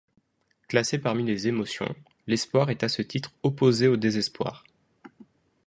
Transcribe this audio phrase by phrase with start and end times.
[0.67, 1.93] Classé parmi les émotions,
[2.25, 4.63] l'espoir est à ce titre opposé au désespoir.